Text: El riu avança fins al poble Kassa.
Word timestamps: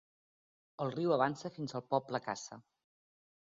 El 0.85 0.89
riu 0.95 1.13
avança 1.19 1.53
fins 1.59 1.77
al 1.81 1.87
poble 1.95 2.25
Kassa. 2.27 2.61